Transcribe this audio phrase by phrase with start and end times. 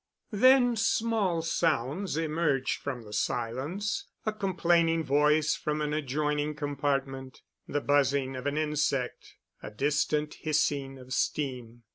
[0.31, 7.81] Then small sounds emerged from the silence, a complaining voice from an adjoining compartment, the
[7.81, 11.83] buzzing of an insect, a distant hissing of steam.